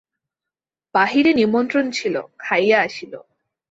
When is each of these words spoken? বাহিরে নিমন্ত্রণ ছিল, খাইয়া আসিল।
বাহিরে 0.95 1.31
নিমন্ত্রণ 1.33 1.85
ছিল, 1.91 2.15
খাইয়া 2.37 2.77
আসিল। 2.81 3.13